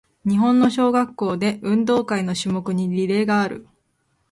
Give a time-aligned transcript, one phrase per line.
[0.25, 3.67] 日本の小学校で、運動会の種目にリレーがある。